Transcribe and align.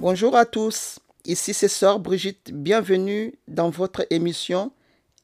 Bonjour 0.00 0.34
à 0.34 0.46
tous, 0.46 0.98
ici 1.26 1.52
c'est 1.52 1.68
Sœur 1.68 2.00
Brigitte, 2.00 2.52
bienvenue 2.54 3.34
dans 3.48 3.68
votre 3.68 4.06
émission 4.08 4.72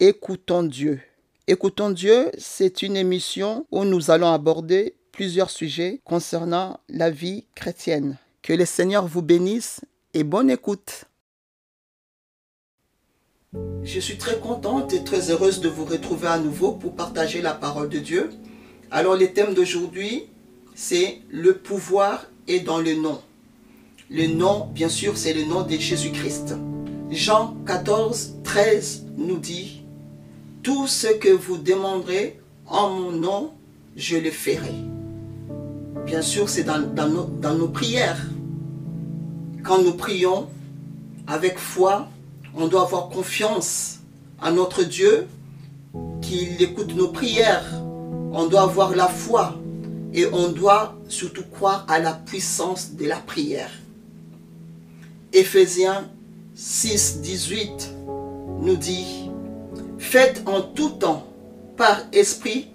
Écoutons 0.00 0.64
Dieu. 0.64 1.00
Écoutons 1.46 1.88
Dieu, 1.88 2.30
c'est 2.36 2.82
une 2.82 2.94
émission 2.94 3.66
où 3.70 3.86
nous 3.86 4.10
allons 4.10 4.30
aborder 4.30 4.94
plusieurs 5.12 5.48
sujets 5.48 6.02
concernant 6.04 6.78
la 6.90 7.08
vie 7.08 7.46
chrétienne. 7.54 8.18
Que 8.42 8.52
le 8.52 8.66
Seigneur 8.66 9.06
vous 9.06 9.22
bénisse 9.22 9.80
et 10.12 10.24
bonne 10.24 10.50
écoute. 10.50 11.06
Je 13.82 13.98
suis 13.98 14.18
très 14.18 14.38
contente 14.38 14.92
et 14.92 15.02
très 15.02 15.30
heureuse 15.30 15.62
de 15.62 15.70
vous 15.70 15.86
retrouver 15.86 16.28
à 16.28 16.38
nouveau 16.38 16.72
pour 16.72 16.94
partager 16.94 17.40
la 17.40 17.54
parole 17.54 17.88
de 17.88 17.98
Dieu. 17.98 18.30
Alors 18.90 19.16
le 19.16 19.32
thème 19.32 19.54
d'aujourd'hui, 19.54 20.24
c'est 20.74 21.22
le 21.30 21.56
pouvoir 21.56 22.26
est 22.46 22.60
dans 22.60 22.78
le 22.78 22.94
nom. 22.94 23.22
Le 24.08 24.28
nom, 24.28 24.68
bien 24.72 24.88
sûr, 24.88 25.16
c'est 25.16 25.34
le 25.34 25.44
nom 25.46 25.62
de 25.62 25.72
Jésus-Christ. 25.72 26.54
Jean 27.10 27.56
14, 27.66 28.34
13 28.44 29.06
nous 29.16 29.38
dit, 29.38 29.82
Tout 30.62 30.86
ce 30.86 31.08
que 31.08 31.28
vous 31.28 31.58
demanderez 31.58 32.38
en 32.66 32.88
mon 32.88 33.10
nom, 33.10 33.50
je 33.96 34.16
le 34.16 34.30
ferai. 34.30 34.74
Bien 36.04 36.22
sûr, 36.22 36.48
c'est 36.48 36.62
dans, 36.62 36.78
nos, 37.08 37.24
dans 37.24 37.54
nos 37.54 37.66
prières. 37.66 38.24
Quand 39.64 39.82
nous 39.82 39.94
prions 39.94 40.46
avec 41.26 41.58
foi, 41.58 42.06
on 42.54 42.68
doit 42.68 42.82
avoir 42.82 43.08
confiance 43.08 43.98
à 44.40 44.52
notre 44.52 44.84
Dieu, 44.84 45.26
qu'il 46.22 46.62
écoute 46.62 46.94
nos 46.94 47.08
prières. 47.08 47.82
On 48.32 48.46
doit 48.46 48.62
avoir 48.62 48.94
la 48.94 49.08
foi 49.08 49.56
et 50.14 50.26
on 50.26 50.52
doit 50.52 50.94
surtout 51.08 51.44
croire 51.50 51.84
à 51.88 51.98
la 51.98 52.12
puissance 52.12 52.92
de 52.92 53.06
la 53.06 53.16
prière. 53.16 53.72
Éphésiens 55.36 56.08
6, 56.54 57.20
18 57.20 57.90
nous 58.62 58.76
dit, 58.76 59.28
Faites 59.98 60.42
en 60.46 60.62
tout 60.62 60.88
temps, 60.88 61.26
par 61.76 62.00
esprit, 62.10 62.68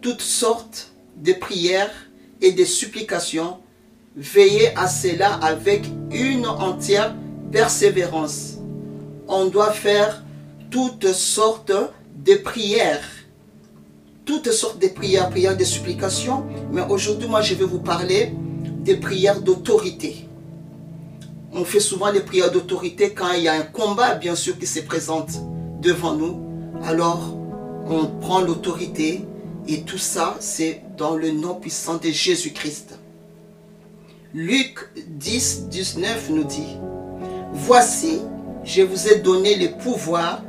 toutes 0.00 0.20
sortes 0.20 0.90
de 1.16 1.32
prières 1.32 1.94
et 2.40 2.50
de 2.50 2.64
supplications. 2.64 3.58
Veillez 4.16 4.76
à 4.76 4.88
cela 4.88 5.34
avec 5.34 5.84
une 6.10 6.48
entière 6.48 7.14
persévérance. 7.52 8.56
On 9.28 9.44
doit 9.44 9.70
faire 9.70 10.24
toutes 10.72 11.12
sortes 11.12 11.70
de 12.16 12.34
prières. 12.34 13.08
Toutes 14.24 14.50
sortes 14.50 14.82
de 14.82 14.88
prières, 14.88 15.30
prières 15.30 15.56
de 15.56 15.62
supplications. 15.62 16.44
Mais 16.72 16.82
aujourd'hui, 16.88 17.28
moi, 17.28 17.42
je 17.42 17.54
vais 17.54 17.64
vous 17.64 17.78
parler 17.78 18.34
des 18.82 18.96
prières 18.96 19.40
d'autorité 19.40 20.27
on 21.52 21.64
fait 21.64 21.80
souvent 21.80 22.10
les 22.10 22.20
prières 22.20 22.50
d'autorité 22.50 23.12
quand 23.12 23.32
il 23.32 23.44
y 23.44 23.48
a 23.48 23.54
un 23.54 23.62
combat, 23.62 24.14
bien 24.14 24.34
sûr, 24.34 24.58
qui 24.58 24.66
se 24.66 24.80
présente 24.80 25.30
devant 25.80 26.14
nous. 26.14 26.40
Alors, 26.84 27.36
on 27.86 28.06
prend 28.06 28.40
l'autorité 28.40 29.24
et 29.66 29.82
tout 29.82 29.98
ça, 29.98 30.36
c'est 30.40 30.82
dans 30.96 31.16
le 31.16 31.30
nom 31.30 31.54
puissant 31.54 31.96
de 31.96 32.08
Jésus-Christ. 32.10 32.98
Luc 34.34 34.90
10, 35.08 35.68
19 35.68 36.30
nous 36.30 36.44
dit, 36.44 36.76
Voici, 37.52 38.20
je 38.64 38.82
vous 38.82 39.08
ai 39.08 39.20
donné 39.20 39.56
le 39.56 39.78
pouvoir 39.78 40.42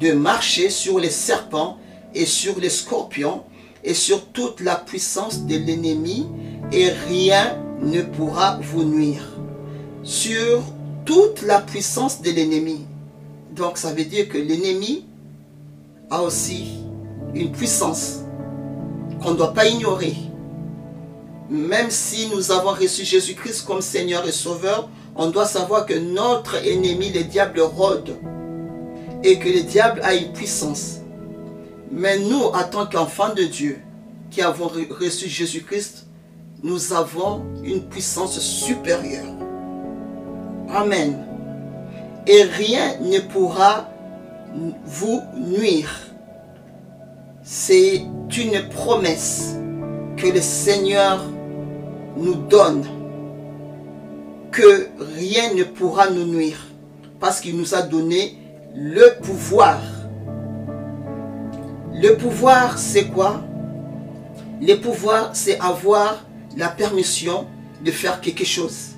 de 0.00 0.12
marcher 0.12 0.70
sur 0.70 0.98
les 0.98 1.10
serpents 1.10 1.78
et 2.14 2.24
sur 2.24 2.58
les 2.58 2.70
scorpions 2.70 3.42
et 3.84 3.94
sur 3.94 4.26
toute 4.28 4.60
la 4.60 4.76
puissance 4.76 5.44
de 5.44 5.56
l'ennemi 5.56 6.26
et 6.72 6.88
rien 6.88 7.58
ne 7.82 8.00
pourra 8.02 8.58
vous 8.62 8.84
nuire 8.84 9.36
sur 10.06 10.62
toute 11.04 11.42
la 11.42 11.60
puissance 11.60 12.22
de 12.22 12.30
l'ennemi. 12.30 12.86
Donc 13.50 13.76
ça 13.76 13.92
veut 13.92 14.04
dire 14.04 14.28
que 14.28 14.38
l'ennemi 14.38 15.04
a 16.10 16.22
aussi 16.22 16.78
une 17.34 17.50
puissance 17.50 18.20
qu'on 19.20 19.32
ne 19.32 19.36
doit 19.36 19.52
pas 19.52 19.66
ignorer. 19.66 20.14
Même 21.50 21.90
si 21.90 22.28
nous 22.28 22.52
avons 22.52 22.70
reçu 22.70 23.04
Jésus-Christ 23.04 23.66
comme 23.66 23.80
Seigneur 23.80 24.26
et 24.26 24.32
Sauveur, 24.32 24.88
on 25.16 25.28
doit 25.30 25.46
savoir 25.46 25.86
que 25.86 25.94
notre 25.94 26.54
ennemi, 26.64 27.10
le 27.10 27.24
diable, 27.24 27.60
rôde. 27.60 28.16
Et 29.24 29.40
que 29.40 29.48
le 29.48 29.62
diable 29.62 30.00
a 30.04 30.14
une 30.14 30.32
puissance. 30.32 30.98
Mais 31.90 32.18
nous, 32.18 32.42
en 32.42 32.62
tant 32.62 32.86
qu'enfants 32.86 33.34
de 33.34 33.42
Dieu, 33.42 33.80
qui 34.30 34.40
avons 34.40 34.68
reçu 34.68 35.28
Jésus-Christ, 35.28 36.06
nous 36.62 36.92
avons 36.92 37.42
une 37.64 37.88
puissance 37.88 38.38
supérieure. 38.38 39.45
Amen. 40.76 41.24
Et 42.26 42.42
rien 42.42 42.98
ne 43.00 43.18
pourra 43.20 43.88
vous 44.84 45.22
nuire. 45.34 45.90
C'est 47.42 48.02
une 48.36 48.68
promesse 48.68 49.56
que 50.18 50.26
le 50.26 50.40
Seigneur 50.42 51.24
nous 52.18 52.34
donne. 52.34 52.84
Que 54.50 54.88
rien 55.16 55.54
ne 55.54 55.64
pourra 55.64 56.10
nous 56.10 56.26
nuire. 56.26 56.66
Parce 57.20 57.40
qu'il 57.40 57.56
nous 57.56 57.74
a 57.74 57.80
donné 57.80 58.36
le 58.74 59.18
pouvoir. 59.22 59.80
Le 61.94 62.16
pouvoir, 62.18 62.76
c'est 62.76 63.06
quoi? 63.06 63.40
Le 64.60 64.74
pouvoir, 64.74 65.30
c'est 65.32 65.58
avoir 65.58 66.26
la 66.54 66.68
permission 66.68 67.46
de 67.82 67.90
faire 67.90 68.20
quelque 68.20 68.44
chose. 68.44 68.95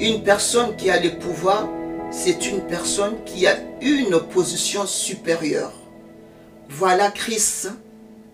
Une 0.00 0.22
personne 0.22 0.76
qui 0.76 0.88
a 0.88 0.98
le 0.98 1.18
pouvoir, 1.18 1.68
c'est 2.10 2.46
une 2.50 2.62
personne 2.62 3.22
qui 3.26 3.46
a 3.46 3.54
une 3.82 4.18
position 4.18 4.86
supérieure. 4.86 5.74
Voilà 6.70 7.10
Christ, 7.10 7.70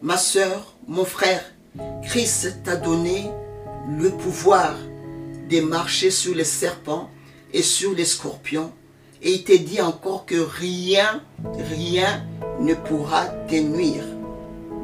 ma 0.01 0.17
soeur, 0.17 0.77
mon 0.87 1.05
frère. 1.05 1.43
Christ 2.05 2.63
t'a 2.63 2.77
donné 2.77 3.29
le 3.99 4.11
pouvoir 4.11 4.77
de 5.51 5.61
marcher 5.61 6.13
sur 6.13 6.37
les 6.37 6.45
serpents 6.45 7.11
et 7.53 7.63
sur 7.63 7.93
les 7.95 8.05
scorpions. 8.05 8.71
Et 9.21 9.33
il 9.33 9.43
te 9.43 9.57
dit 9.57 9.81
encore 9.81 10.25
que 10.25 10.37
rien, 10.37 11.21
rien 11.79 12.25
ne 12.61 12.75
pourra 12.75 13.27
te 13.49 13.57
nuire. 13.57 14.05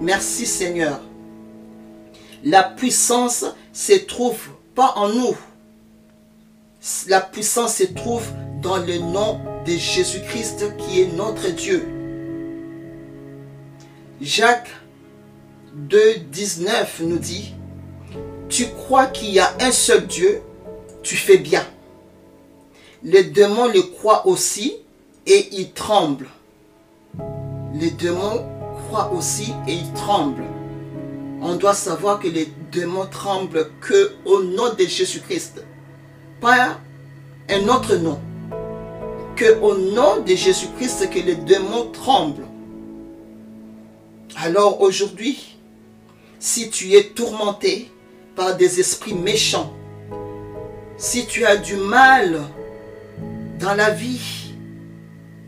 Merci 0.00 0.46
Seigneur. 0.46 1.00
La 2.42 2.64
puissance 2.64 3.44
se 3.72 3.92
trouve 3.92 4.48
pas 4.74 4.94
en 4.96 5.10
nous, 5.10 5.36
la 7.06 7.20
puissance 7.20 7.76
se 7.76 7.84
trouve 7.84 8.24
dans 8.60 8.78
le 8.78 8.98
nom 8.98 9.40
de 9.64 9.72
Jésus-Christ 9.72 10.76
qui 10.78 11.00
est 11.00 11.12
notre 11.12 11.48
Dieu. 11.50 11.86
Jacques 14.20 14.70
2, 15.74 16.16
19 16.30 17.02
nous 17.04 17.18
dit, 17.18 17.54
tu 18.48 18.66
crois 18.66 19.06
qu'il 19.06 19.30
y 19.30 19.38
a 19.38 19.52
un 19.60 19.70
seul 19.70 20.06
Dieu, 20.06 20.42
tu 21.02 21.16
fais 21.16 21.38
bien. 21.38 21.64
Les 23.04 23.24
démons 23.24 23.68
le 23.68 23.82
croient 23.82 24.26
aussi 24.26 24.74
et 25.26 25.48
ils 25.52 25.72
tremblent. 25.72 26.28
Les 27.74 27.90
démons 27.90 28.44
croient 28.88 29.12
aussi 29.12 29.52
et 29.68 29.72
ils 29.72 29.92
tremblent. 29.92 30.44
On 31.40 31.56
doit 31.56 31.74
savoir 31.74 32.20
que 32.20 32.28
les 32.28 32.52
démons 32.70 33.06
tremblent 33.06 33.70
que 33.80 34.12
au 34.24 34.42
nom 34.42 34.74
de 34.74 34.84
Jésus-Christ 34.84 35.64
pas 36.42 36.80
un 37.48 37.68
autre 37.68 37.96
nom 37.96 38.18
que 39.36 39.60
au 39.60 39.78
nom 39.78 40.20
de 40.20 40.34
Jésus-Christ 40.34 41.08
que 41.08 41.20
les 41.20 41.36
démons 41.36 41.86
tremblent. 41.92 42.46
Alors 44.36 44.80
aujourd'hui, 44.80 45.56
si 46.40 46.68
tu 46.68 46.94
es 46.94 47.04
tourmenté 47.04 47.90
par 48.34 48.56
des 48.56 48.80
esprits 48.80 49.14
méchants, 49.14 49.72
si 50.96 51.26
tu 51.26 51.46
as 51.46 51.56
du 51.56 51.76
mal 51.76 52.40
dans 53.60 53.74
la 53.74 53.90
vie, 53.90 54.52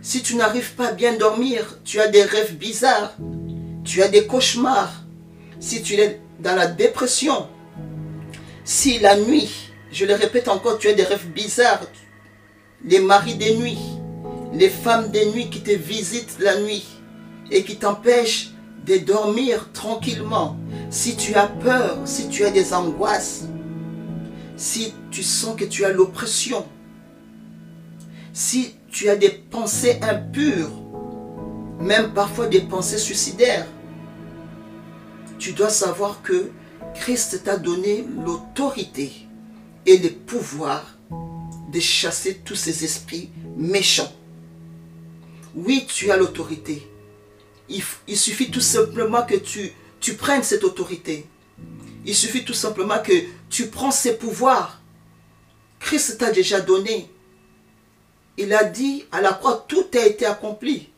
si 0.00 0.22
tu 0.22 0.36
n'arrives 0.36 0.74
pas 0.74 0.88
à 0.88 0.92
bien 0.92 1.16
dormir, 1.16 1.78
tu 1.84 2.00
as 2.00 2.08
des 2.08 2.22
rêves 2.22 2.56
bizarres, 2.56 3.16
tu 3.84 4.00
as 4.02 4.08
des 4.08 4.26
cauchemars, 4.26 5.02
si 5.58 5.82
tu 5.82 5.94
es 5.94 6.20
dans 6.38 6.54
la 6.54 6.66
dépression, 6.66 7.48
si 8.64 9.00
la 9.00 9.16
nuit 9.16 9.73
je 9.94 10.04
le 10.04 10.14
répète 10.14 10.48
encore, 10.48 10.78
tu 10.78 10.88
as 10.88 10.92
des 10.92 11.04
rêves 11.04 11.28
bizarres. 11.28 11.86
Les 12.84 12.98
maris 12.98 13.36
des 13.36 13.56
nuits, 13.56 13.78
les 14.52 14.68
femmes 14.68 15.08
des 15.10 15.26
nuits 15.26 15.48
qui 15.48 15.62
te 15.62 15.70
visitent 15.70 16.36
la 16.40 16.60
nuit 16.60 16.84
et 17.50 17.62
qui 17.62 17.76
t'empêchent 17.76 18.50
de 18.84 18.96
dormir 18.96 19.70
tranquillement. 19.72 20.56
Si 20.90 21.16
tu 21.16 21.34
as 21.34 21.46
peur, 21.46 21.98
si 22.04 22.28
tu 22.28 22.44
as 22.44 22.50
des 22.50 22.74
angoisses, 22.74 23.44
si 24.56 24.92
tu 25.12 25.22
sens 25.22 25.56
que 25.56 25.64
tu 25.64 25.84
as 25.84 25.92
l'oppression, 25.92 26.66
si 28.32 28.74
tu 28.90 29.08
as 29.08 29.16
des 29.16 29.30
pensées 29.30 30.00
impures, 30.02 30.72
même 31.78 32.12
parfois 32.12 32.48
des 32.48 32.60
pensées 32.60 32.98
suicidaires, 32.98 33.66
tu 35.38 35.52
dois 35.52 35.70
savoir 35.70 36.20
que 36.22 36.50
Christ 36.94 37.44
t'a 37.44 37.56
donné 37.56 38.04
l'autorité 38.24 39.12
et 39.86 39.98
le 39.98 40.10
pouvoir 40.10 40.96
de 41.72 41.80
chasser 41.80 42.36
tous 42.44 42.54
ces 42.54 42.84
esprits 42.84 43.30
méchants. 43.56 44.12
Oui, 45.54 45.86
tu 45.86 46.10
as 46.10 46.16
l'autorité. 46.16 46.88
Il, 47.68 48.16
suffit 48.16 48.50
tout 48.50 48.60
simplement 48.60 49.24
que 49.24 49.36
tu, 49.36 49.72
tu 50.00 50.14
prennes 50.14 50.42
cette 50.42 50.64
autorité. 50.64 51.26
Il 52.04 52.14
suffit 52.14 52.44
tout 52.44 52.54
simplement 52.54 52.98
que 53.02 53.12
tu 53.48 53.68
prends 53.68 53.90
ces 53.90 54.16
pouvoirs. 54.16 54.80
Christ 55.80 56.18
t'a 56.18 56.30
déjà 56.30 56.60
donné. 56.60 57.08
Il 58.36 58.52
a 58.52 58.64
dit 58.64 59.04
à 59.12 59.20
la 59.20 59.32
croix, 59.32 59.64
tout 59.68 59.86
a 59.94 60.06
été 60.06 60.26
accompli. 60.26 60.88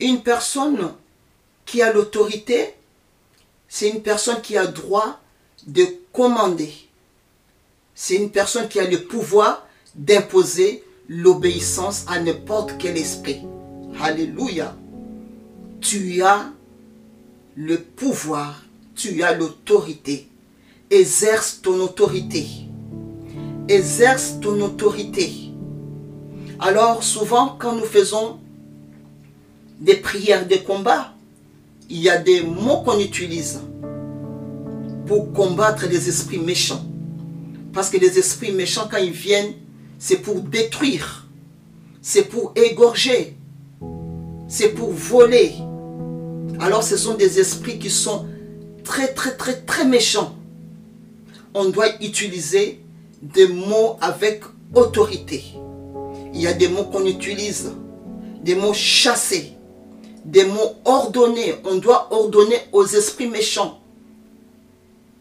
Une 0.00 0.22
personne 0.22 0.94
qui 1.66 1.82
a 1.82 1.92
l'autorité, 1.92 2.74
c'est 3.68 3.88
une 3.88 4.02
personne 4.02 4.40
qui 4.40 4.56
a 4.56 4.66
droit 4.66 5.20
de 5.66 5.86
commander. 6.12 6.72
C'est 7.94 8.16
une 8.16 8.30
personne 8.30 8.68
qui 8.68 8.80
a 8.80 8.88
le 8.88 9.02
pouvoir 9.04 9.66
d'imposer 9.94 10.82
l'obéissance 11.08 12.04
à 12.08 12.20
n'importe 12.20 12.74
quel 12.78 12.96
esprit. 12.96 13.42
Alléluia. 14.00 14.74
Tu 15.80 16.22
as 16.22 16.50
le 17.56 17.78
pouvoir, 17.78 18.62
tu 18.94 19.22
as 19.22 19.34
l'autorité. 19.34 20.28
Exerce 20.90 21.60
ton 21.60 21.80
autorité. 21.80 22.46
Exerce 23.68 24.36
ton 24.40 24.60
autorité. 24.60 25.32
Alors 26.58 27.02
souvent 27.02 27.56
quand 27.58 27.74
nous 27.74 27.84
faisons 27.84 28.38
des 29.80 29.96
prières 29.96 30.46
de 30.46 30.56
combat, 30.56 31.12
il 31.90 31.98
y 31.98 32.08
a 32.08 32.18
des 32.18 32.42
mots 32.42 32.82
qu'on 32.82 32.98
utilise 32.98 33.60
pour 35.06 35.32
combattre 35.32 35.86
les 35.86 36.08
esprits 36.08 36.38
méchants. 36.38 36.86
Parce 37.72 37.88
que 37.88 37.96
les 37.96 38.18
esprits 38.18 38.52
méchants, 38.52 38.88
quand 38.90 38.98
ils 38.98 39.12
viennent, 39.12 39.54
c'est 39.98 40.16
pour 40.16 40.40
détruire, 40.40 41.26
c'est 42.02 42.24
pour 42.24 42.52
égorger, 42.56 43.36
c'est 44.48 44.70
pour 44.70 44.90
voler. 44.90 45.52
Alors 46.60 46.82
ce 46.82 46.96
sont 46.96 47.14
des 47.14 47.40
esprits 47.40 47.78
qui 47.78 47.90
sont 47.90 48.26
très 48.84 49.14
très 49.14 49.36
très 49.36 49.54
très 49.60 49.84
méchants. 49.84 50.34
On 51.54 51.68
doit 51.68 51.88
utiliser 52.02 52.80
des 53.22 53.46
mots 53.46 53.96
avec 54.00 54.42
autorité. 54.74 55.44
Il 56.34 56.40
y 56.40 56.46
a 56.46 56.52
des 56.52 56.68
mots 56.68 56.84
qu'on 56.84 57.06
utilise, 57.06 57.72
des 58.42 58.54
mots 58.54 58.72
chassés, 58.72 59.52
des 60.24 60.44
mots 60.44 60.74
ordonnés. 60.84 61.54
On 61.64 61.76
doit 61.76 62.08
ordonner 62.10 62.56
aux 62.72 62.86
esprits 62.86 63.28
méchants. 63.28 63.81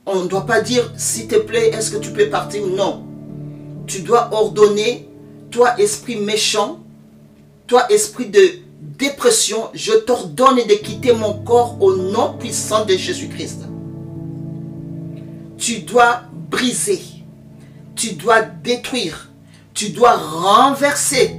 On 0.06 0.24
ne 0.24 0.28
doit 0.28 0.46
pas 0.46 0.62
dire, 0.62 0.92
s'il 0.98 1.28
te 1.28 1.36
plaît, 1.36 1.70
est-ce 1.70 1.92
que 1.92 1.98
tu 1.98 2.12
peux 2.12 2.30
partir 2.30 2.66
Non. 2.66 3.04
Tu 3.86 4.02
dois 4.02 4.30
ordonner, 4.34 5.08
toi 5.52 5.80
esprit 5.80 6.16
méchant, 6.16 6.80
toi 7.68 7.86
esprit 7.92 8.28
de 8.28 8.42
dépression, 8.82 9.70
je 9.74 9.92
t'ordonne 9.92 10.58
de 10.58 10.74
quitter 10.76 11.14
mon 11.14 11.34
corps 11.44 11.78
au 11.82 11.96
nom 11.96 12.34
puissant 12.38 12.86
de 12.86 12.98
Jésus-Christ. 12.98 13.62
Tu 15.58 15.80
dois 15.80 16.22
briser, 16.50 17.02
tu 17.96 18.14
dois 18.14 18.42
détruire, 18.42 19.30
tu 19.74 19.90
dois 19.90 20.18
renverser. 20.18 21.36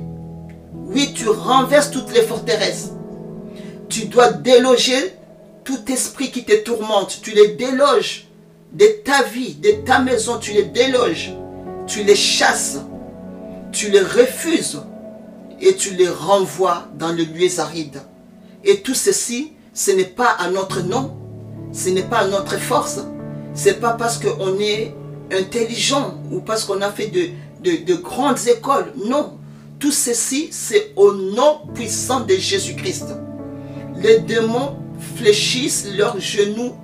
Oui, 0.73 1.13
tu 1.15 1.29
renverses 1.29 1.91
toutes 1.91 2.13
les 2.13 2.23
forteresses. 2.23 2.91
Tu 3.89 4.07
dois 4.07 4.33
déloger 4.33 5.15
tout 5.65 5.81
esprit 5.89 6.31
qui 6.31 6.45
te 6.45 6.63
tourmente. 6.63 7.21
Tu 7.23 7.33
les 7.33 7.57
déloges 7.57 8.29
de 8.73 8.87
ta 9.05 9.23
vie, 9.25 9.55
de 9.55 9.85
ta 9.85 10.01
maison. 10.01 10.39
Tu 10.39 10.53
les 10.53 10.65
déloges. 10.65 11.33
Tu 11.87 12.03
les 12.05 12.17
chasses. 12.17 12.79
Tu 13.71 13.91
les 13.91 14.01
refuses. 14.01 14.81
Et 15.61 15.77
tu 15.77 15.95
les 15.95 16.09
renvoies 16.09 16.89
dans 16.99 17.13
le 17.13 17.25
lieu 17.25 17.61
aride. 17.61 18.01
Et 18.65 18.81
tout 18.81 18.95
ceci, 18.95 19.53
ce 19.75 19.91
n'est 19.91 20.05
pas 20.05 20.31
à 20.39 20.51
notre 20.51 20.83
nom. 20.83 21.17
Ce 21.73 21.89
n'est 21.89 22.03
pas 22.03 22.19
à 22.19 22.29
notre 22.29 22.59
force. 22.59 23.01
Ce 23.55 23.69
n'est 23.69 23.75
pas 23.75 23.93
parce 23.93 24.19
qu'on 24.19 24.59
est 24.59 24.95
intelligent 25.31 26.15
ou 26.31 26.41
parce 26.41 26.65
qu'on 26.65 26.81
a 26.81 26.91
fait 26.91 27.09
de, 27.09 27.85
de, 27.85 27.95
grandes 27.95 28.47
écoles. 28.49 28.93
Non. 29.07 29.39
Tout 29.79 29.93
ceci, 29.93 30.49
c'est 30.51 30.93
au 30.97 31.13
nom 31.13 31.61
puissant 31.75 32.21
de 32.21 32.35
Jésus-Christ. 32.35 33.07
Les 33.97 34.21
démons 34.21 34.77
fléchissent 35.17 35.89
leurs 35.97 36.21
genoux 36.21 36.75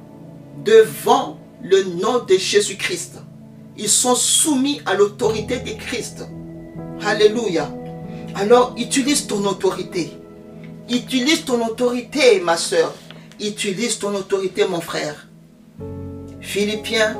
devant 0.64 1.37
le 1.62 1.82
nom 2.00 2.24
de 2.24 2.34
Jésus-Christ. 2.36 3.20
Ils 3.76 3.88
sont 3.88 4.14
soumis 4.14 4.80
à 4.86 4.94
l'autorité 4.94 5.58
de 5.58 5.70
Christ. 5.70 6.24
Alléluia. 7.04 7.70
Alors, 8.34 8.74
utilise 8.76 9.26
ton 9.26 9.44
autorité. 9.44 10.10
Utilise 10.90 11.44
ton 11.44 11.64
autorité, 11.66 12.40
ma 12.40 12.56
soeur. 12.56 12.94
Utilise 13.40 13.98
ton 13.98 14.14
autorité, 14.14 14.66
mon 14.66 14.80
frère. 14.80 15.28
Philippiens 16.40 17.16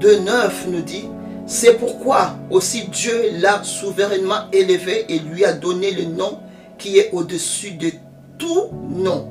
2.9 0.00 0.50
nous 0.68 0.80
dit, 0.80 1.04
c'est 1.46 1.74
pourquoi 1.74 2.36
aussi 2.50 2.88
Dieu 2.88 3.32
l'a 3.40 3.62
souverainement 3.62 4.50
élevé 4.52 5.06
et 5.08 5.18
lui 5.18 5.44
a 5.44 5.52
donné 5.52 5.90
le 5.90 6.04
nom 6.04 6.38
qui 6.78 6.98
est 6.98 7.10
au-dessus 7.12 7.72
de 7.72 7.90
tout 8.38 8.70
nom, 8.90 9.28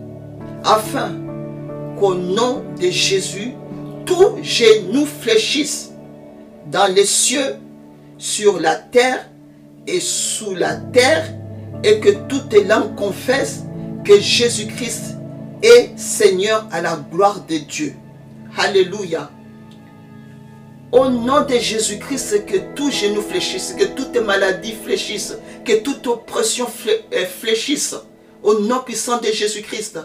afin 0.64 1.12
qu'au 2.00 2.14
nom 2.14 2.64
de 2.80 2.90
Jésus, 2.90 3.54
tout 4.12 4.38
genou 4.44 5.06
fléchisse 5.06 5.92
dans 6.68 6.94
les 6.94 7.06
cieux, 7.06 7.56
sur 8.18 8.60
la 8.60 8.76
terre 8.76 9.30
et 9.88 10.00
sous 10.00 10.54
la 10.54 10.76
terre, 10.76 11.26
et 11.84 12.00
que 12.00 12.10
toute 12.28 12.54
langue 12.54 12.96
confesse 12.96 13.62
que 14.04 14.20
Jésus-Christ 14.20 15.16
est 15.64 15.98
Seigneur 15.98 16.68
à 16.72 16.82
la 16.82 17.00
gloire 17.12 17.46
de 17.48 17.58
Dieu. 17.58 17.96
Alléluia. 18.58 19.32
Au 20.92 21.08
nom 21.10 21.46
de 21.46 21.56
Jésus-Christ, 21.56 22.46
que 22.46 22.58
tout 22.76 22.92
genou 22.92 23.22
fléchisse, 23.22 23.74
que 23.80 23.86
toute 23.86 24.18
maladie 24.18 24.74
fléchisse, 24.74 25.38
que 25.64 25.80
toute 25.80 26.06
oppression 26.06 26.68
euh, 26.88 27.26
fléchisse. 27.26 27.96
Au 28.44 28.60
nom 28.60 28.80
puissant 28.80 29.20
de 29.20 29.28
Jésus-Christ. 29.28 30.00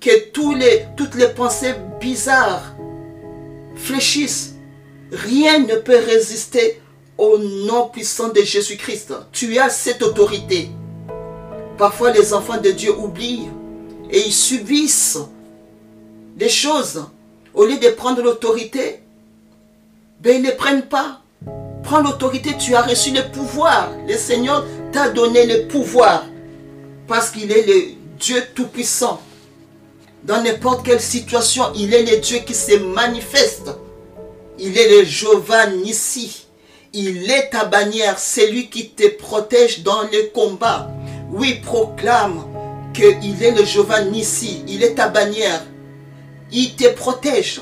Que 0.00 0.30
tous 0.30 0.54
les, 0.54 0.86
toutes 0.96 1.14
les 1.14 1.28
pensées 1.28 1.74
bizarres 2.00 2.71
fléchissent. 3.76 4.54
Rien 5.10 5.60
ne 5.60 5.76
peut 5.76 5.98
résister 5.98 6.80
au 7.18 7.38
nom 7.38 7.88
puissant 7.88 8.28
de 8.28 8.40
Jésus-Christ. 8.42 9.12
Tu 9.32 9.58
as 9.58 9.70
cette 9.70 10.02
autorité. 10.02 10.70
Parfois 11.78 12.10
les 12.12 12.32
enfants 12.32 12.60
de 12.60 12.70
Dieu 12.70 12.96
oublient 12.96 13.48
et 14.10 14.20
ils 14.26 14.32
subissent 14.32 15.18
des 16.36 16.48
choses. 16.48 17.04
Au 17.54 17.64
lieu 17.64 17.76
de 17.76 17.88
prendre 17.88 18.22
l'autorité, 18.22 19.00
ben, 20.20 20.36
ils 20.36 20.42
ne 20.42 20.52
prennent 20.52 20.86
pas. 20.86 21.20
Prends 21.82 22.00
l'autorité, 22.00 22.56
tu 22.58 22.74
as 22.74 22.82
reçu 22.82 23.10
le 23.10 23.30
pouvoir. 23.30 23.90
Le 24.08 24.16
Seigneur 24.16 24.64
t'a 24.92 25.10
donné 25.10 25.46
le 25.46 25.68
pouvoir. 25.68 26.24
Parce 27.08 27.30
qu'il 27.30 27.50
est 27.50 27.66
le 27.66 27.94
Dieu 28.18 28.42
Tout-Puissant. 28.54 29.20
Dans 30.24 30.40
n'importe 30.42 30.86
quelle 30.86 31.00
situation, 31.00 31.64
il 31.74 31.92
est 31.94 32.04
le 32.04 32.18
Dieu 32.18 32.38
qui 32.46 32.54
se 32.54 32.76
manifeste. 32.76 33.70
Il 34.58 34.78
est 34.78 34.98
le 34.98 35.04
Jéhovah 35.04 35.66
Nissi. 35.66 36.46
Il 36.92 37.28
est 37.30 37.50
ta 37.50 37.64
bannière, 37.64 38.18
c'est 38.18 38.50
lui 38.50 38.68
qui 38.68 38.90
te 38.90 39.08
protège 39.16 39.82
dans 39.82 40.02
les 40.12 40.28
combats. 40.28 40.90
Oui, 41.32 41.60
proclame 41.64 42.44
qu'il 42.94 43.42
est 43.42 43.50
le 43.50 43.64
Jéhovah 43.64 44.04
Nissi. 44.04 44.62
Il 44.68 44.84
est 44.84 44.94
ta 44.94 45.08
bannière. 45.08 45.64
Il 46.52 46.76
te 46.76 46.88
protège. 46.90 47.60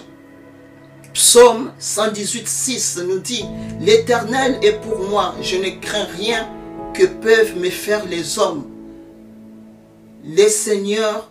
Psaume 1.15 1.73
118, 1.79 2.47
6 2.47 3.01
nous 3.09 3.21
dit, 3.21 3.45
L'Éternel 3.81 4.59
est 4.63 4.81
pour 4.81 4.99
moi, 5.09 5.35
je 5.43 5.57
ne 5.57 5.71
crains 5.81 6.07
rien 6.17 6.49
que 6.93 7.05
peuvent 7.07 7.57
me 7.57 7.71
faire 7.71 8.05
les 8.07 8.39
hommes. 8.39 8.65
Le 10.25 10.49
Seigneur 10.49 11.30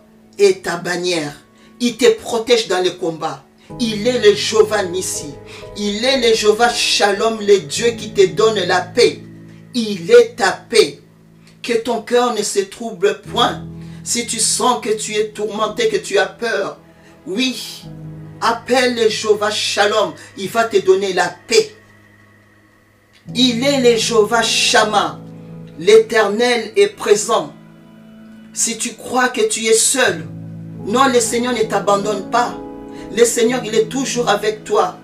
ta 0.62 0.76
bannière. 0.76 1.34
Il 1.80 1.96
te 1.96 2.10
protège 2.10 2.68
dans 2.68 2.82
le 2.82 2.90
combat. 2.90 3.44
Il 3.78 4.06
est 4.06 4.18
le 4.18 4.34
Jéhovah 4.34 4.82
Nissi. 4.84 5.34
Il 5.76 6.04
est 6.04 6.28
le 6.28 6.34
Jéhovah 6.34 6.68
Shalom, 6.68 7.40
le 7.40 7.60
Dieu 7.60 7.90
qui 7.92 8.12
te 8.12 8.26
donne 8.26 8.58
la 8.60 8.80
paix. 8.80 9.20
Il 9.74 10.10
est 10.10 10.36
ta 10.36 10.52
paix. 10.52 11.00
Que 11.62 11.74
ton 11.74 12.02
cœur 12.02 12.34
ne 12.34 12.42
se 12.42 12.60
trouble 12.60 13.20
point. 13.22 13.64
Si 14.02 14.26
tu 14.26 14.38
sens 14.38 14.80
que 14.82 14.90
tu 14.90 15.14
es 15.14 15.28
tourmenté, 15.28 15.88
que 15.88 15.98
tu 15.98 16.18
as 16.18 16.26
peur, 16.26 16.78
oui, 17.26 17.84
Appelle 18.40 18.94
le 18.96 19.08
Jéhovah 19.08 19.50
Shalom. 19.50 20.14
Il 20.38 20.48
va 20.48 20.64
te 20.64 20.78
donner 20.78 21.12
la 21.12 21.28
paix. 21.46 21.74
Il 23.34 23.62
est 23.62 23.80
le 23.80 23.98
Jéhovah 23.98 24.42
Shama. 24.42 25.20
L'éternel 25.78 26.72
est 26.76 26.88
présent. 26.88 27.52
Si 28.52 28.78
tu 28.78 28.94
crois 28.94 29.28
que 29.28 29.48
tu 29.48 29.64
es 29.66 29.74
seul, 29.74 30.26
non, 30.86 31.06
le 31.06 31.20
Seigneur 31.20 31.52
ne 31.52 31.62
t'abandonne 31.62 32.30
pas. 32.30 32.54
Le 33.16 33.24
Seigneur, 33.24 33.60
il 33.64 33.74
est 33.74 33.88
toujours 33.88 34.28
avec 34.28 34.64
toi. 34.64 34.96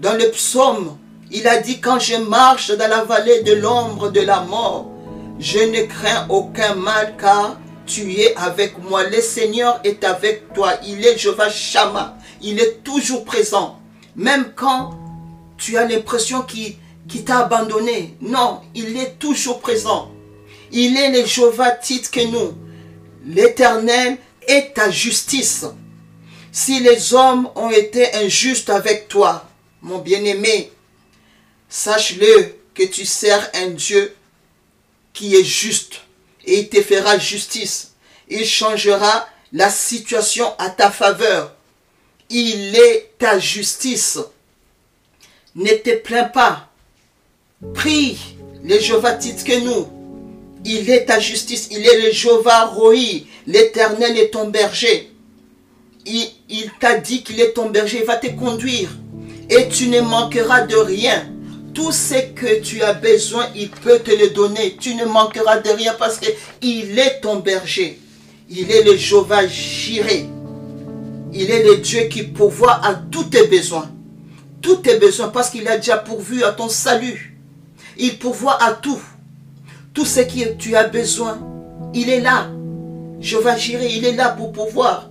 Dans 0.00 0.14
le 0.14 0.30
psaume, 0.30 0.98
Il 1.34 1.48
a 1.48 1.56
dit, 1.56 1.80
quand 1.80 1.98
je 1.98 2.16
marche 2.16 2.76
dans 2.76 2.88
la 2.88 3.04
vallée 3.04 3.42
de 3.42 3.54
l'ombre 3.54 4.10
de 4.10 4.20
la 4.20 4.40
mort, 4.40 4.90
je 5.38 5.60
ne 5.60 5.86
crains 5.86 6.26
aucun 6.28 6.74
mal 6.74 7.14
car 7.18 7.58
tu 7.86 8.12
es 8.20 8.34
avec 8.36 8.76
moi. 8.78 9.04
Le 9.04 9.20
Seigneur 9.22 9.80
est 9.82 10.04
avec 10.04 10.52
toi. 10.52 10.74
Il 10.86 11.04
est 11.06 11.16
Jehovah 11.16 11.48
Shammah. 11.48 12.18
Il 12.42 12.60
est 12.60 12.84
toujours 12.84 13.24
présent. 13.24 13.78
Même 14.14 14.52
quand 14.54 14.90
tu 15.56 15.78
as 15.78 15.88
l'impression 15.88 16.42
qu'il 16.42 17.24
t'a 17.24 17.38
abandonné. 17.38 18.14
Non, 18.20 18.60
il 18.74 18.94
est 18.98 19.18
toujours 19.18 19.60
présent. 19.60 20.10
Il 20.72 20.96
est 20.96 21.10
le 21.10 21.26
Jehovah 21.26 21.70
titre 21.72 22.10
que 22.10 22.24
nous. 22.26 22.54
L'éternel 23.26 24.16
est 24.48 24.74
ta 24.74 24.90
justice. 24.90 25.66
Si 26.50 26.80
les 26.80 27.12
hommes 27.12 27.48
ont 27.54 27.70
été 27.70 28.14
injustes 28.14 28.70
avec 28.70 29.08
toi, 29.08 29.46
mon 29.82 29.98
bien-aimé, 29.98 30.72
sache-le 31.68 32.54
que 32.74 32.84
tu 32.84 33.04
sers 33.04 33.50
un 33.54 33.68
Dieu 33.68 34.16
qui 35.12 35.36
est 35.36 35.44
juste 35.44 36.00
et 36.46 36.60
il 36.60 36.68
te 36.68 36.82
fera 36.82 37.18
justice. 37.18 37.92
Il 38.28 38.46
changera 38.46 39.28
la 39.52 39.68
situation 39.68 40.54
à 40.58 40.70
ta 40.70 40.90
faveur. 40.90 41.54
Il 42.30 42.74
est 42.74 43.12
ta 43.18 43.38
justice. 43.38 44.18
Ne 45.54 45.72
te 45.74 45.96
plains 45.96 46.24
pas. 46.24 46.70
Prie 47.74 48.18
le 48.64 48.78
Jéhovah 48.80 49.14
que 49.14 49.60
nous. 49.60 50.01
Il 50.64 50.88
est 50.90 51.06
ta 51.06 51.18
justice. 51.18 51.68
Il 51.70 51.86
est 51.86 52.06
le 52.06 52.12
Jéhovah 52.12 52.66
Roi. 52.66 53.24
L'éternel 53.46 54.16
est 54.18 54.30
ton 54.30 54.48
berger. 54.48 55.10
Il, 56.06 56.26
il 56.48 56.70
t'a 56.80 56.98
dit 56.98 57.22
qu'il 57.22 57.40
est 57.40 57.52
ton 57.52 57.70
berger. 57.70 57.98
Il 58.00 58.06
va 58.06 58.16
te 58.16 58.28
conduire. 58.28 58.90
Et 59.50 59.68
tu 59.68 59.88
ne 59.88 60.00
manqueras 60.00 60.62
de 60.62 60.76
rien. 60.76 61.28
Tout 61.74 61.90
ce 61.90 62.14
que 62.34 62.60
tu 62.60 62.82
as 62.82 62.92
besoin, 62.92 63.46
il 63.56 63.70
peut 63.70 63.98
te 63.98 64.10
le 64.10 64.30
donner. 64.30 64.76
Tu 64.78 64.94
ne 64.94 65.04
manqueras 65.04 65.58
de 65.58 65.70
rien 65.70 65.94
parce 65.98 66.18
qu'il 66.18 66.98
est 66.98 67.20
ton 67.20 67.36
berger. 67.36 67.98
Il 68.50 68.70
est 68.70 68.82
le 68.82 68.96
Jéhovah 68.96 69.46
Jiré. 69.46 70.26
Il 71.32 71.50
est 71.50 71.62
le 71.62 71.78
Dieu 71.78 72.02
qui 72.02 72.24
pourvoit 72.24 72.84
à 72.84 72.94
tous 72.94 73.24
tes 73.24 73.46
besoins. 73.46 73.90
Tous 74.60 74.76
tes 74.76 74.98
besoins 74.98 75.28
parce 75.28 75.50
qu'il 75.50 75.66
a 75.66 75.78
déjà 75.78 75.96
pourvu 75.96 76.44
à 76.44 76.52
ton 76.52 76.68
salut. 76.68 77.38
Il 77.96 78.18
pourvoit 78.18 78.62
à 78.62 78.72
tout. 78.72 79.00
Tout 79.94 80.04
ce 80.04 80.20
que 80.20 80.54
tu 80.54 80.74
as 80.76 80.88
besoin, 80.88 81.38
il 81.94 82.08
est 82.08 82.20
là. 82.20 82.48
Jéhovah 83.20 83.56
Jiré, 83.56 83.88
il 83.94 84.04
est 84.04 84.16
là 84.16 84.30
pour 84.30 84.52
pouvoir. 84.52 85.10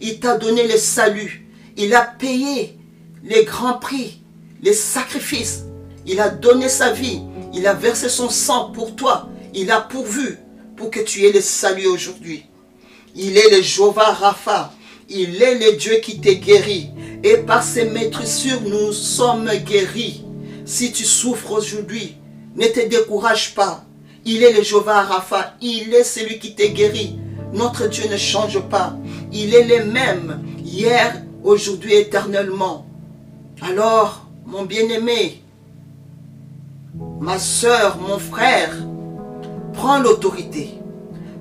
Il 0.00 0.18
t'a 0.20 0.36
donné 0.36 0.66
le 0.66 0.76
salut. 0.76 1.46
Il 1.76 1.94
a 1.94 2.02
payé 2.02 2.78
les 3.22 3.44
grands 3.44 3.78
prix, 3.78 4.22
les 4.62 4.72
sacrifices 4.72 5.64
il 6.06 6.20
a 6.20 6.28
donné 6.28 6.68
sa 6.68 6.92
vie. 6.92 7.20
Il 7.54 7.66
a 7.66 7.74
versé 7.74 8.08
son 8.08 8.28
sang 8.28 8.70
pour 8.70 8.96
toi. 8.96 9.28
Il 9.54 9.70
a 9.70 9.80
pourvu 9.80 10.38
pour 10.76 10.90
que 10.90 11.00
tu 11.00 11.24
aies 11.24 11.32
le 11.32 11.40
salut 11.40 11.86
aujourd'hui. 11.86 12.46
Il 13.14 13.36
est 13.36 13.50
le 13.50 13.62
Jéhovah 13.62 14.12
Rapha. 14.12 14.72
Il 15.08 15.42
est 15.42 15.58
le 15.58 15.76
Dieu 15.76 15.96
qui 15.96 16.20
t'est 16.20 16.36
guéri. 16.36 16.90
Et 17.22 17.36
par 17.36 17.62
ses 17.62 17.84
maîtresses, 17.84 18.46
nous 18.64 18.92
sommes 18.92 19.50
guéris. 19.64 20.24
Si 20.64 20.92
tu 20.92 21.04
souffres 21.04 21.52
aujourd'hui, 21.52 22.16
ne 22.56 22.66
te 22.66 22.86
décourage 22.88 23.54
pas. 23.54 23.84
Il 24.24 24.42
est 24.42 24.52
le 24.52 24.62
Jéhovah 24.62 25.02
Rapha. 25.02 25.54
Il 25.60 25.92
est 25.94 26.04
celui 26.04 26.38
qui 26.38 26.54
t'est 26.54 26.70
guéri. 26.70 27.18
Notre 27.52 27.88
Dieu 27.88 28.08
ne 28.08 28.16
change 28.16 28.60
pas. 28.68 28.96
Il 29.32 29.54
est 29.54 29.64
le 29.64 29.84
même 29.86 30.42
hier, 30.64 31.22
aujourd'hui, 31.42 31.94
éternellement. 31.94 32.86
Alors, 33.60 34.26
mon 34.46 34.64
bien-aimé, 34.64 35.42
ma 37.20 37.38
soeur, 37.38 37.98
mon 37.98 38.18
frère, 38.18 38.70
prends 39.72 39.98
l'autorité. 39.98 40.74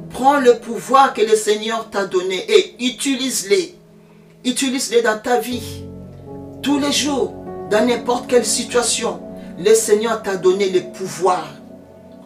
Prends 0.10 0.40
le 0.40 0.58
pouvoir 0.58 1.14
que 1.14 1.22
le 1.22 1.36
Seigneur 1.36 1.90
t'a 1.90 2.06
donné 2.06 2.44
et 2.52 2.76
utilise-les. 2.84 3.76
Utilise-les 4.44 5.02
dans 5.02 5.20
ta 5.20 5.40
vie. 5.40 5.84
Tous 6.62 6.80
les 6.80 6.92
jours, 6.92 7.34
dans 7.70 7.86
n'importe 7.88 8.28
quelle 8.28 8.46
situation, 8.46 9.22
le 9.58 9.74
Seigneur 9.74 10.22
t'a 10.22 10.36
donné 10.36 10.70
le 10.70 10.82
pouvoir. 10.92 11.48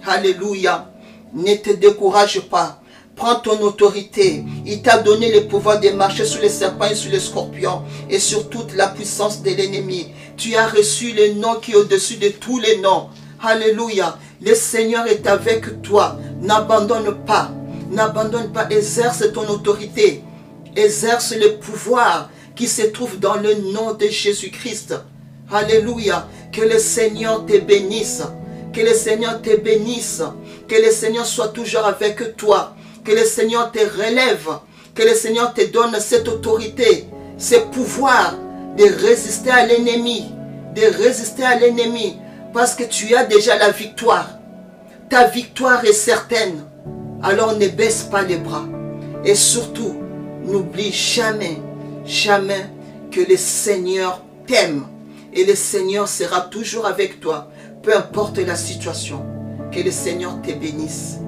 Alléluia. 0.07 0.91
Ne 1.33 1.55
te 1.55 1.71
décourage 1.71 2.41
pas. 2.41 2.79
Prends 3.15 3.35
ton 3.35 3.59
autorité. 3.61 4.43
Il 4.65 4.81
t'a 4.81 4.99
donné 4.99 5.33
le 5.33 5.47
pouvoir 5.47 5.79
de 5.79 5.89
marcher 5.89 6.25
sur 6.25 6.41
les 6.41 6.49
serpents 6.49 6.85
et 6.85 6.95
sur 6.95 7.11
les 7.11 7.19
scorpions 7.19 7.81
et 8.09 8.19
sur 8.19 8.49
toute 8.49 8.75
la 8.75 8.87
puissance 8.87 9.41
de 9.41 9.49
l'ennemi. 9.49 10.07
Tu 10.37 10.55
as 10.55 10.67
reçu 10.67 11.13
le 11.13 11.33
nom 11.33 11.55
qui 11.55 11.71
est 11.71 11.75
au-dessus 11.75 12.17
de 12.17 12.29
tous 12.29 12.59
les 12.59 12.77
noms. 12.77 13.07
Alléluia. 13.41 14.17
Le 14.41 14.53
Seigneur 14.53 15.07
est 15.07 15.25
avec 15.27 15.81
toi. 15.81 16.17
N'abandonne 16.41 17.15
pas. 17.25 17.49
N'abandonne 17.89 18.51
pas. 18.51 18.67
Exerce 18.69 19.23
ton 19.33 19.47
autorité. 19.47 20.21
Exerce 20.75 21.33
le 21.35 21.55
pouvoir 21.57 22.29
qui 22.55 22.67
se 22.67 22.83
trouve 22.83 23.19
dans 23.19 23.35
le 23.35 23.55
nom 23.71 23.93
de 23.93 24.07
Jésus-Christ. 24.07 24.93
Alléluia. 25.51 26.27
Que 26.51 26.61
le 26.61 26.79
Seigneur 26.79 27.45
te 27.45 27.57
bénisse. 27.57 28.23
Que 28.75 28.81
le 28.81 28.93
Seigneur 28.93 29.41
te 29.41 29.55
bénisse. 29.55 30.21
Que 30.67 30.75
le 30.75 30.91
Seigneur 30.91 31.25
soit 31.25 31.49
toujours 31.49 31.85
avec 31.85 32.35
toi. 32.35 32.75
Que 33.05 33.11
le 33.13 33.23
Seigneur 33.23 33.71
te 33.71 33.79
relève. 33.79 34.49
Que 34.93 35.03
le 35.03 35.15
Seigneur 35.15 35.53
te 35.53 35.65
donne 35.65 35.95
cette 35.99 36.27
autorité, 36.27 37.05
ce 37.37 37.55
pouvoir 37.55 38.35
de 38.77 38.83
résister 39.05 39.49
à 39.49 39.65
l'ennemi. 39.65 40.25
De 40.75 40.81
résister 41.03 41.43
à 41.43 41.57
l'ennemi 41.57 42.17
parce 42.55 42.73
que 42.73 42.85
tu 42.85 43.13
as 43.15 43.25
déjà 43.25 43.57
la 43.57 43.69
victoire. 43.69 44.29
Ta 45.09 45.27
victoire 45.27 45.83
est 45.83 45.93
certaine. 45.93 46.63
Alors 47.21 47.57
ne 47.57 47.67
baisse 47.67 48.03
pas 48.03 48.21
les 48.21 48.37
bras. 48.37 48.65
Et 49.25 49.35
surtout, 49.35 49.95
n'oublie 50.45 50.93
jamais, 50.93 51.57
jamais 52.05 52.69
que 53.11 53.19
le 53.19 53.35
Seigneur 53.35 54.21
t'aime. 54.47 54.85
Et 55.33 55.43
le 55.43 55.53
Seigneur 55.53 56.07
sera 56.07 56.41
toujours 56.41 56.85
avec 56.85 57.19
toi, 57.19 57.49
peu 57.85 57.95
importe 57.95 58.39
la 58.39 58.55
situation. 58.55 59.23
Que 59.71 59.79
le 59.79 59.91
Seigneur 59.91 60.41
te 60.41 60.51
bénisse. 60.51 61.19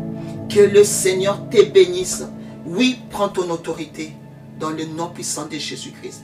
Que 0.50 0.62
le 0.62 0.84
Seigneur 0.84 1.48
te 1.50 1.64
bénisse. 1.64 2.24
Oui, 2.66 3.00
prends 3.12 3.30
ton 3.30 3.50
autorité 3.52 4.14
dans 4.60 4.72
le 4.72 4.86
nom 4.86 5.10
puissant 5.10 5.46
de 5.46 5.58
Jésus-Christ. 5.58 6.24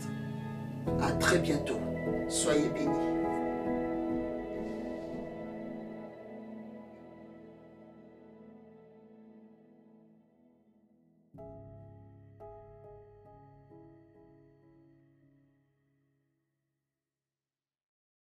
À 1.01 1.11
très 1.11 1.37
bientôt. 1.37 1.77
Soyez 2.27 2.69
bénis. 2.73 3.12